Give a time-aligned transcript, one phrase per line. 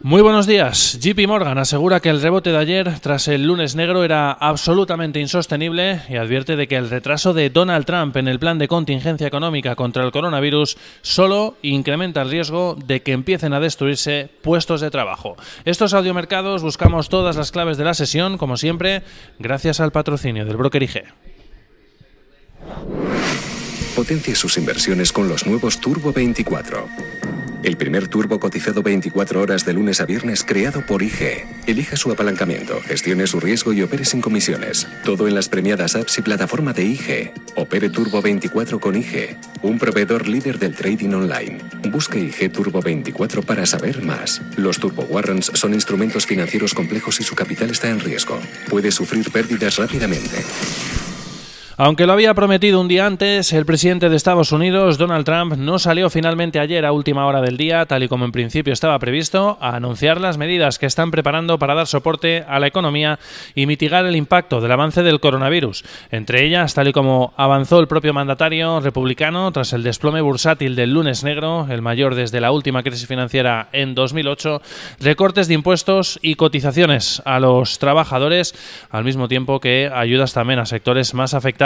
[0.00, 0.98] Muy buenos días.
[1.00, 6.02] JP Morgan asegura que el rebote de ayer tras el lunes negro era absolutamente insostenible
[6.08, 9.76] y advierte de que el retraso de Donald Trump en el plan de contingencia económica
[9.76, 15.36] contra el coronavirus solo incrementa el riesgo de que empiecen a destruirse puestos de trabajo.
[15.64, 19.02] Estos audiomercados buscamos todas las claves de la sesión, como siempre,
[19.38, 21.04] gracias al patrocinio del broker IG.
[23.96, 26.88] Potencie sus inversiones con los nuevos Turbo 24.
[27.64, 31.46] El primer turbo cotizado 24 horas de lunes a viernes creado por IG.
[31.66, 34.86] Elija su apalancamiento, gestione su riesgo y opere sin comisiones.
[35.02, 37.32] Todo en las premiadas apps y plataforma de IG.
[37.54, 41.58] Opere Turbo 24 con IG, un proveedor líder del trading online.
[41.90, 44.42] Busque IG Turbo 24 para saber más.
[44.58, 48.38] Los Turbo Warrants son instrumentos financieros complejos y su capital está en riesgo.
[48.68, 50.44] Puede sufrir pérdidas rápidamente.
[51.76, 55.80] Aunque lo había prometido un día antes, el presidente de Estados Unidos, Donald Trump, no
[55.80, 59.58] salió finalmente ayer a última hora del día, tal y como en principio estaba previsto,
[59.60, 63.18] a anunciar las medidas que están preparando para dar soporte a la economía
[63.56, 65.84] y mitigar el impacto del avance del coronavirus.
[66.12, 70.94] Entre ellas, tal y como avanzó el propio mandatario republicano tras el desplome bursátil del
[70.94, 74.62] lunes negro, el mayor desde la última crisis financiera en 2008,
[75.00, 78.54] recortes de impuestos y cotizaciones a los trabajadores,
[78.90, 81.63] al mismo tiempo que ayudas también a sectores más afectados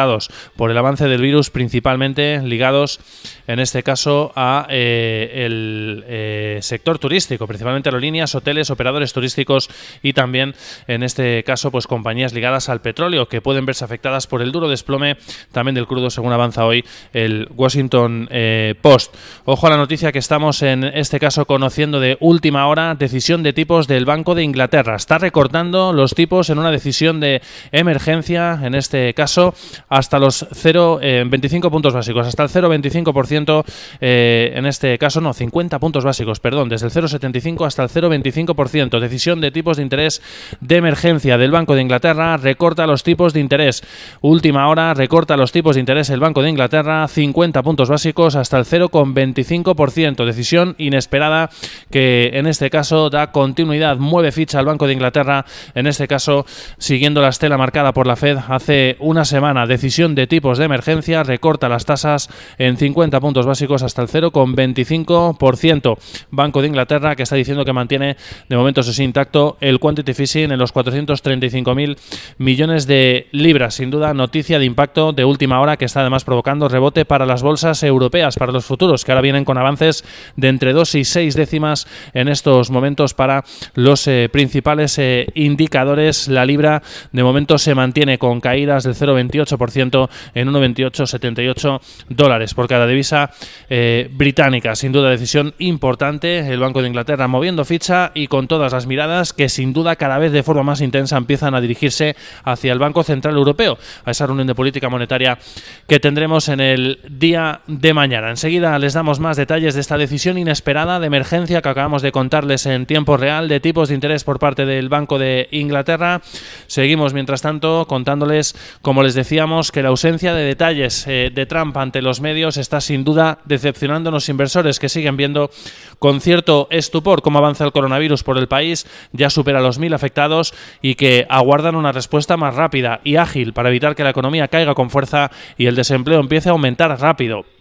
[0.56, 3.00] por el avance del virus, principalmente ligados,
[3.46, 9.70] en este caso, a eh, el eh, sector turístico, principalmente aerolíneas, hoteles, operadores turísticos
[10.02, 10.54] y también,
[10.86, 14.68] en este caso, pues compañías ligadas al petróleo que pueden verse afectadas por el duro
[14.68, 15.16] desplome
[15.52, 19.14] también del crudo, según avanza hoy el Washington eh, Post.
[19.44, 23.52] Ojo a la noticia que estamos en este caso conociendo de última hora, decisión de
[23.52, 24.96] tipos del Banco de Inglaterra.
[24.96, 29.54] Está recortando los tipos en una decisión de emergencia, en este caso,
[29.88, 33.64] hasta los 0,25 eh, puntos básicos, hasta el 0,25%,
[34.00, 39.00] eh, en este caso no, 50 puntos básicos, perdón, desde el 0,75 hasta el 0,25%.
[39.00, 40.22] Decisión de tipos de interés
[40.60, 43.82] de emergencia del Banco de Inglaterra, recorta los tipos de interés.
[44.20, 48.58] Última hora, recorta los tipos de interés el Banco de Inglaterra, 50 puntos básicos hasta
[48.58, 50.24] el 0,25%.
[50.24, 51.50] Decisión inesperada
[51.90, 56.46] que en este caso da continuidad, mueve ficha al Banco de Inglaterra, en este caso
[56.78, 61.22] siguiendo la estela marcada por la Fed hace una semana decisión de tipos de emergencia
[61.22, 62.28] recorta las tasas
[62.58, 65.96] en 50 puntos básicos hasta el 0,25%.
[66.32, 68.16] Banco de Inglaterra que está diciendo que mantiene
[68.48, 71.96] de momento ese intacto el quantitative easing en los 435.000
[72.38, 73.74] millones de libras.
[73.74, 77.42] Sin duda, noticia de impacto de última hora que está además provocando rebote para las
[77.42, 81.36] bolsas europeas, para los futuros, que ahora vienen con avances de entre 2 y 6
[81.36, 86.26] décimas en estos momentos para los eh, principales eh, indicadores.
[86.26, 92.86] La libra de momento se mantiene con caídas del 0,28% en 1,2878 dólares por cada
[92.86, 93.30] divisa
[93.68, 94.74] eh, británica.
[94.74, 99.32] Sin duda decisión importante, el Banco de Inglaterra moviendo ficha y con todas las miradas
[99.32, 103.02] que sin duda cada vez de forma más intensa empiezan a dirigirse hacia el Banco
[103.02, 105.38] Central Europeo, a esa reunión de política monetaria
[105.86, 108.30] que tendremos en el día de mañana.
[108.30, 112.66] Enseguida les damos más detalles de esta decisión inesperada de emergencia que acabamos de contarles
[112.66, 116.20] en tiempo real de tipos de interés por parte del Banco de Inglaterra.
[116.66, 121.76] Seguimos mientras tanto contándoles, como les decíamos, que la ausencia de detalles eh, de Trump
[121.76, 125.50] ante los medios está sin duda decepcionando a los inversores que siguen viendo
[125.98, 130.54] con cierto estupor cómo avanza el coronavirus por el país, ya supera los mil afectados
[130.80, 134.74] y que aguardan una respuesta más rápida y ágil para evitar que la economía caiga
[134.74, 137.57] con fuerza y el desempleo empiece a aumentar rápido.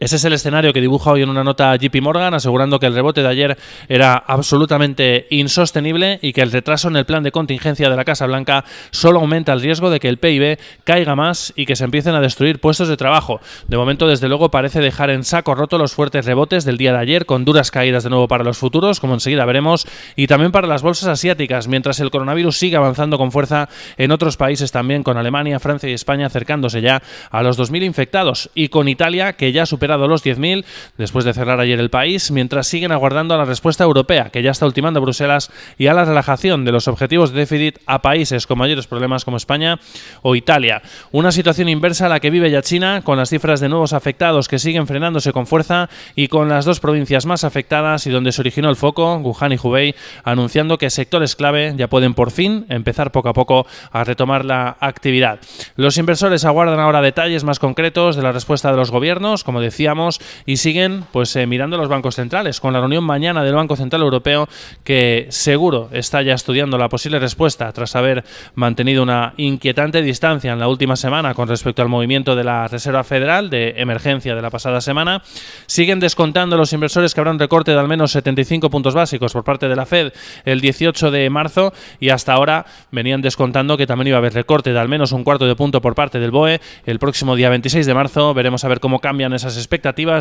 [0.00, 2.94] Ese es el escenario que dibuja hoy en una nota JP Morgan, asegurando que el
[2.94, 7.90] rebote de ayer era absolutamente insostenible y que el retraso en el plan de contingencia
[7.90, 11.66] de la Casa Blanca solo aumenta el riesgo de que el PIB caiga más y
[11.66, 13.40] que se empiecen a destruir puestos de trabajo.
[13.66, 16.98] De momento, desde luego, parece dejar en saco roto los fuertes rebotes del día de
[16.98, 19.84] ayer, con duras caídas de nuevo para los futuros, como enseguida veremos,
[20.14, 24.36] y también para las bolsas asiáticas, mientras el coronavirus sigue avanzando con fuerza en otros
[24.36, 28.86] países también, con Alemania, Francia y España acercándose ya a los 2.000 infectados, y con
[28.86, 30.64] Italia, que ya supera los 10.000
[30.96, 34.50] después de cerrar ayer el país, mientras siguen aguardando a la respuesta europea, que ya
[34.50, 38.58] está ultimando Bruselas, y a la relajación de los objetivos de déficit a países con
[38.58, 39.78] mayores problemas como España
[40.22, 40.82] o Italia.
[41.12, 44.48] Una situación inversa a la que vive ya China, con las cifras de nuevos afectados
[44.48, 48.40] que siguen frenándose con fuerza y con las dos provincias más afectadas y donde se
[48.40, 53.12] originó el foco, Wuhan y Hubei, anunciando que sectores clave ya pueden por fin empezar
[53.12, 55.38] poco a poco a retomar la actividad.
[55.76, 59.77] Los inversores aguardan ahora detalles más concretos de la respuesta de los gobiernos, como decía
[60.46, 64.02] y siguen pues eh, mirando los bancos centrales, con la reunión mañana del Banco Central
[64.02, 64.48] Europeo,
[64.84, 70.58] que seguro está ya estudiando la posible respuesta tras haber mantenido una inquietante distancia en
[70.58, 74.50] la última semana con respecto al movimiento de la Reserva Federal de emergencia de la
[74.50, 75.22] pasada semana.
[75.66, 79.44] Siguen descontando los inversores que habrá un recorte de al menos 75 puntos básicos por
[79.44, 80.12] parte de la Fed
[80.44, 84.72] el 18 de marzo y hasta ahora venían descontando que también iba a haber recorte
[84.72, 87.86] de al menos un cuarto de punto por parte del BOE el próximo día 26
[87.86, 88.34] de marzo.
[88.34, 89.56] Veremos a ver cómo cambian esas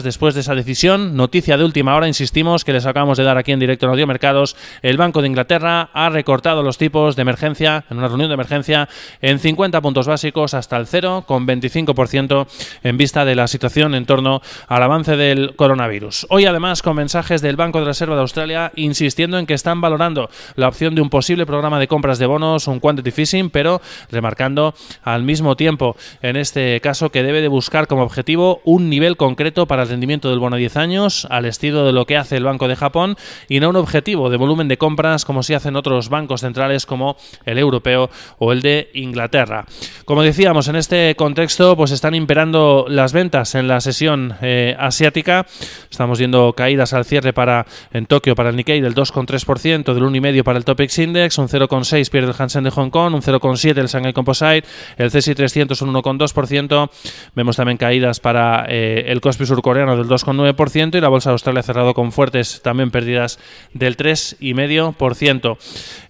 [0.03, 1.15] después de esa decisión.
[1.15, 4.05] Noticia de última hora, insistimos, que les acabamos de dar aquí en directo en Audio
[4.05, 4.55] Mercados.
[4.81, 8.89] El Banco de Inglaterra ha recortado los tipos de emergencia en una reunión de emergencia
[9.21, 12.47] en 50 puntos básicos hasta el 0,25%
[12.83, 16.27] en vista de la situación en torno al avance del coronavirus.
[16.29, 20.29] Hoy además con mensajes del Banco de Reserva de Australia insistiendo en que están valorando
[20.55, 24.73] la opción de un posible programa de compras de bonos, un quantitative fishing, pero remarcando
[25.03, 29.37] al mismo tiempo en este caso que debe de buscar como objetivo un nivel concreto
[29.68, 32.44] para el rendimiento del bono a 10 años, al estilo de lo que hace el
[32.44, 33.16] Banco de Japón,
[33.48, 37.18] y no un objetivo de volumen de compras como si hacen otros bancos centrales como
[37.45, 39.66] el europeo o el de Inglaterra.
[40.06, 45.45] Como decíamos, en este contexto pues están imperando las ventas en la sesión eh, asiática.
[45.92, 50.44] Estamos viendo caídas al cierre para en Tokio para el Nikkei del 2,3%, del 1,5%
[50.44, 53.88] para el Topix Index, un 0,6% pierde el Hansen de Hong Kong, un 0,7% el
[53.88, 54.63] Shanghai Composite,
[54.98, 56.90] el CSI 300 un 1,2%.
[57.36, 61.64] Vemos también caídas para eh, el Kospi surcoreano del 2,9% y la bolsa de Australia
[61.64, 63.40] cerrado con fuertes también pérdidas
[63.74, 65.58] del 3,5%.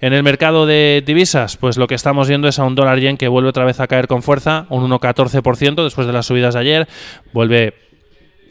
[0.01, 3.17] En el mercado de divisas, pues lo que estamos viendo es a un dólar yen
[3.17, 6.59] que vuelve otra vez a caer con fuerza, un 1,14% después de las subidas de
[6.59, 6.87] ayer,
[7.33, 7.86] vuelve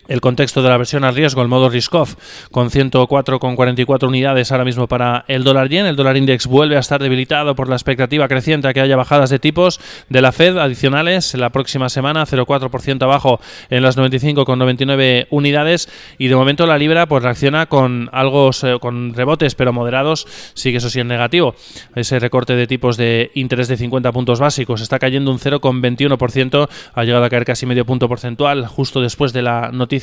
[0.09, 2.15] el contexto de la versión al riesgo, el modo risk-off,
[2.51, 5.87] con 104,44 unidades ahora mismo para el dólar yen.
[5.87, 9.31] El dólar index vuelve a estar debilitado por la expectativa creciente a que haya bajadas
[9.31, 15.89] de tipos de la Fed adicionales la próxima semana, 0,4% abajo en las 95,99 unidades.
[16.19, 18.51] Y de momento la libra pues reacciona con algo,
[18.81, 21.55] con rebotes pero moderados, sigue eso sí negativo.
[21.95, 27.05] Ese recorte de tipos de interés de 50 puntos básicos está cayendo un 0,21%, ha
[27.05, 29.96] llegado a caer casi medio punto porcentual justo después de la noticia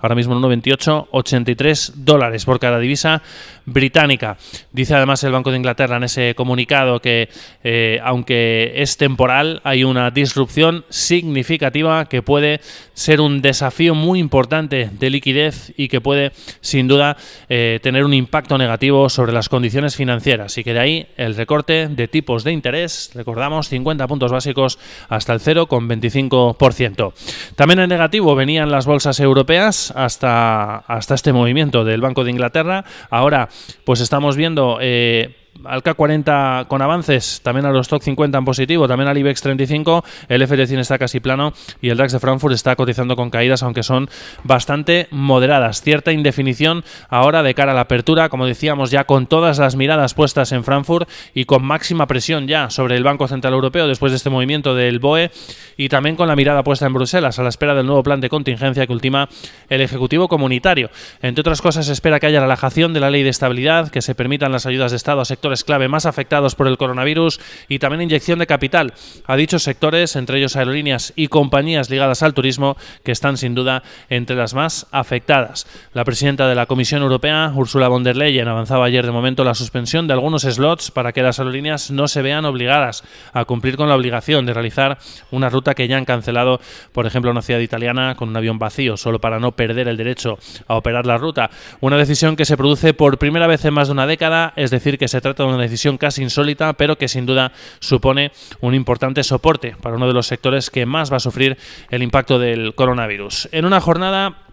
[0.00, 3.22] ahora mismo en 1,28, 83 dólares por cada divisa
[3.66, 4.36] británica.
[4.72, 7.28] Dice además el Banco de Inglaterra en ese comunicado que
[7.62, 12.60] eh, aunque es temporal, hay una disrupción significativa que puede
[12.94, 17.16] ser un desafío muy importante de liquidez y que puede sin duda
[17.48, 20.58] eh, tener un impacto negativo sobre las condiciones financieras.
[20.58, 24.78] Y que de ahí el recorte de tipos de interés, recordamos, 50 puntos básicos
[25.08, 27.12] hasta el 0,25%.
[27.54, 32.30] También en negativo venían las bolsas europeas europeas hasta, hasta este movimiento del Banco de
[32.30, 32.84] Inglaterra.
[33.08, 33.48] Ahora,
[33.84, 38.88] pues estamos viendo eh, al K40 con avances, también a los Stock 50 en positivo,
[38.88, 42.76] también al IBEX 35, el FT100 está casi plano y el DAX de Frankfurt está
[42.76, 44.08] cotizando con caídas, aunque son
[44.44, 45.82] bastante moderadas.
[45.82, 50.14] Cierta indefinición ahora de cara a la apertura, como decíamos, ya con todas las miradas
[50.14, 54.16] puestas en Frankfurt y con máxima presión ya sobre el Banco Central Europeo después de
[54.16, 55.30] este movimiento del BOE
[55.76, 58.28] y también con la mirada puesta en Bruselas a la espera del nuevo plan de
[58.28, 59.28] contingencia que ultima
[59.68, 60.90] el Ejecutivo Comunitario.
[61.22, 64.14] Entre otras cosas, se espera que haya relajación de la ley de estabilidad, que se
[64.14, 65.24] permitan las ayudas de Estado a
[65.64, 68.92] clave más afectados por el coronavirus y también inyección de capital
[69.26, 73.82] a dichos sectores, entre ellos aerolíneas y compañías ligadas al turismo, que están sin duda
[74.08, 75.66] entre las más afectadas.
[75.92, 79.54] La presidenta de la Comisión Europea, Ursula von der Leyen, avanzaba ayer de momento la
[79.54, 83.88] suspensión de algunos slots para que las aerolíneas no se vean obligadas a cumplir con
[83.88, 84.98] la obligación de realizar
[85.30, 86.60] una ruta que ya han cancelado,
[86.92, 90.38] por ejemplo, una ciudad italiana con un avión vacío, solo para no perder el derecho
[90.68, 91.50] a operar la ruta.
[91.80, 94.98] Una decisión que se produce por primera vez en más de una década, es decir,
[94.98, 99.76] que se trata una decisión casi insólita, pero que sin duda supone un importante soporte
[99.80, 101.56] para uno de los sectores que más va a sufrir
[101.90, 103.48] el impacto del coronavirus.
[103.52, 104.49] En una jornada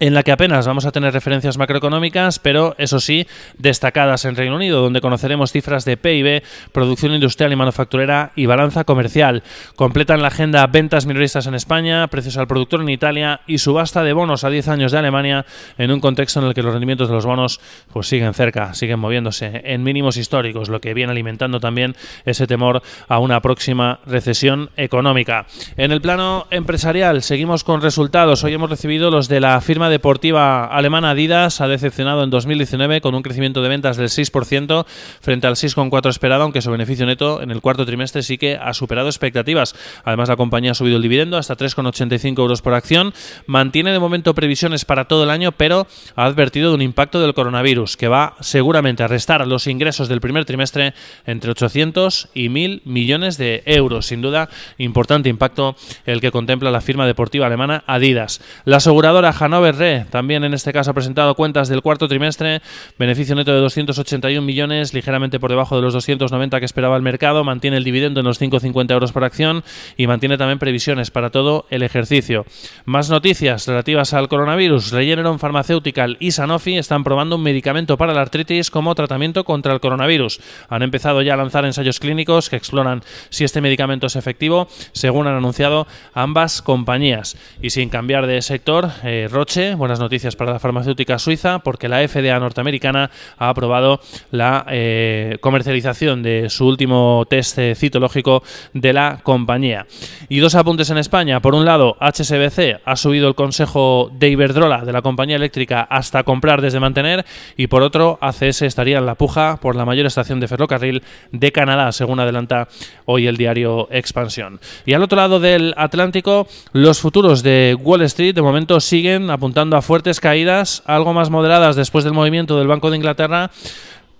[0.00, 3.26] en la que apenas vamos a tener referencias macroeconómicas, pero eso sí,
[3.58, 8.84] destacadas en Reino Unido, donde conoceremos cifras de PIB, producción industrial y manufacturera y balanza
[8.84, 9.42] comercial.
[9.76, 14.12] Completan la agenda ventas minoristas en España, precios al productor en Italia y subasta de
[14.12, 15.46] bonos a 10 años de Alemania
[15.78, 17.60] en un contexto en el que los rendimientos de los bonos
[17.92, 22.82] pues siguen cerca, siguen moviéndose en mínimos históricos, lo que viene alimentando también ese temor
[23.08, 25.46] a una próxima recesión económica.
[25.76, 28.44] En el plano empresarial seguimos con resultados.
[28.44, 33.02] Hoy hemos recibido los de la firma firma deportiva alemana Adidas ha decepcionado en 2019
[33.02, 34.86] con un crecimiento de ventas del 6%
[35.20, 38.72] frente al 6,4% esperado, aunque su beneficio neto en el cuarto trimestre sí que ha
[38.72, 39.74] superado expectativas.
[40.04, 43.12] Además, la compañía ha subido el dividendo hasta 3,85 euros por acción.
[43.46, 45.86] Mantiene de momento previsiones para todo el año, pero
[46.16, 50.20] ha advertido de un impacto del coronavirus que va seguramente a restar los ingresos del
[50.20, 50.94] primer trimestre
[51.26, 54.06] entre 800 y 1.000 millones de euros.
[54.06, 54.48] Sin duda,
[54.78, 55.76] importante impacto
[56.06, 58.40] el que contempla la firma deportiva alemana Adidas.
[58.64, 62.62] La aseguradora Hannover Re también en este caso ha presentado cuentas del cuarto trimestre,
[62.98, 67.44] beneficio neto de 281 millones, ligeramente por debajo de los 290 que esperaba el mercado,
[67.44, 69.64] mantiene el dividendo en los 5,50 euros por acción
[69.96, 72.46] y mantiene también previsiones para todo el ejercicio.
[72.84, 74.92] Más noticias relativas al coronavirus.
[74.92, 79.80] Regeneron Pharmaceutical y Sanofi están probando un medicamento para la artritis como tratamiento contra el
[79.80, 80.40] coronavirus.
[80.68, 85.26] Han empezado ya a lanzar ensayos clínicos que exploran si este medicamento es efectivo, según
[85.26, 87.36] han anunciado ambas compañías.
[87.62, 92.06] Y sin cambiar de sector, eh, Roche, buenas noticias para la farmacéutica suiza, porque la
[92.06, 98.42] FDA norteamericana ha aprobado la eh, comercialización de su último test citológico
[98.74, 99.86] de la compañía.
[100.28, 101.40] Y dos apuntes en España.
[101.40, 106.22] Por un lado, HSBC ha subido el consejo de Iberdrola de la compañía eléctrica hasta
[106.22, 107.24] comprar desde mantener
[107.56, 111.02] y por otro, ACS estaría en la puja por la mayor estación de ferrocarril
[111.32, 112.68] de Canadá, según adelanta
[113.04, 114.60] hoy el diario Expansión.
[114.86, 119.30] Y al otro lado del Atlántico, los futuros de Wall Street de momento siguen
[119.76, 123.50] a fuertes caídas, algo más moderadas después del movimiento del Banco de Inglaterra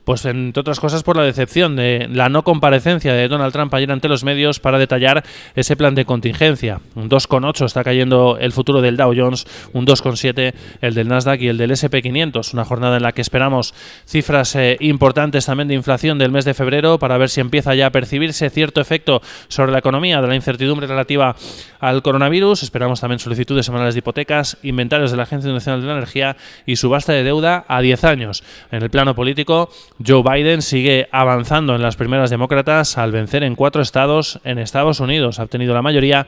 [0.04, 3.90] pues entre otras cosas por la decepción de la no comparecencia de Donald Trump ayer
[3.90, 6.80] ante los medios para detallar ese plan de contingencia.
[6.94, 11.48] Un 2,8 está cayendo el futuro del Dow Jones, un 2,7 el del Nasdaq y
[11.48, 12.52] el del SP500.
[12.52, 13.74] Una jornada en la que esperamos
[14.06, 17.86] cifras eh, importantes también de inflación del mes de febrero para ver si empieza ya
[17.86, 21.36] a percibirse cierto efecto sobre la economía de la incertidumbre relativa
[21.80, 22.62] al coronavirus.
[22.62, 26.76] Esperamos también solicitudes semanales de hipotecas, inventarios de la Agencia Nacional de la Energía y
[26.76, 28.44] subasta de deuda a 10 años.
[28.70, 29.70] En el plano político,
[30.04, 34.98] Joe Biden sigue avanzando en las primeras demócratas al vencer en cuatro estados en Estados
[34.98, 35.38] Unidos.
[35.38, 36.26] Ha obtenido la mayoría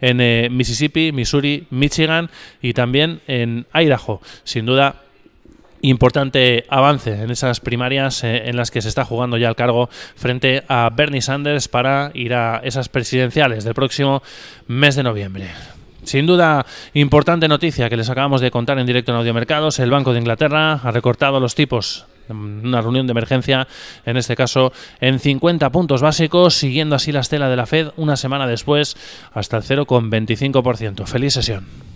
[0.00, 2.30] en eh, Mississippi, Missouri, Michigan
[2.62, 4.22] y también en Idaho.
[4.44, 5.02] Sin duda,
[5.82, 9.90] importante avance en esas primarias eh, en las que se está jugando ya el cargo
[10.16, 14.22] frente a Bernie Sanders para ir a esas presidenciales del próximo
[14.68, 15.50] mes de noviembre.
[16.04, 16.64] Sin duda,
[16.94, 19.78] importante noticia que les acabamos de contar en directo en Audiomercados.
[19.78, 23.66] El Banco de Inglaterra ha recortado los tipos una reunión de emergencia,
[24.04, 28.16] en este caso en 50 puntos básicos, siguiendo así la estela de la Fed una
[28.16, 28.96] semana después
[29.32, 31.06] hasta el 0,25%.
[31.06, 31.91] Feliz sesión.